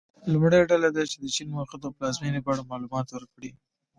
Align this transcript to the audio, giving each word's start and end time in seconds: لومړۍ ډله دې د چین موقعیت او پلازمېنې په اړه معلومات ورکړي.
لومړۍ 0.31 0.61
ډله 0.71 0.89
دې 0.95 1.03
د 1.21 1.25
چین 1.35 1.47
موقعیت 1.57 1.81
او 1.87 1.95
پلازمېنې 1.97 2.39
په 2.43 2.49
اړه 2.53 2.69
معلومات 2.71 3.07
ورکړي. 3.11 3.51